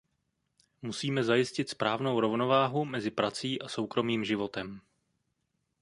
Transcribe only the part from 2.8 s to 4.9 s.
mezi prací a soukromým životem.